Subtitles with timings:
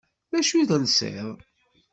[0.31, 1.35] D acu i telsiḍ?